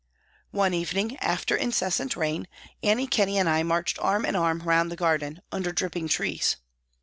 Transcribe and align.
One 0.49 0.73
evening, 0.73 1.15
after 1.19 1.55
incessant 1.55 2.15
rain, 2.15 2.47
Annie 2.81 3.05
Kenney 3.05 3.37
and 3.37 3.47
I 3.47 3.61
marched 3.61 3.99
arm 3.99 4.25
in 4.25 4.35
arm 4.35 4.63
round 4.63 4.91
the 4.91 4.95
garden, 4.95 5.35
MY 5.35 5.37
CONVERSION 5.37 5.51
11 5.59 5.67
under 5.67 5.71
dripping 5.71 6.07
trees. 6.07 6.55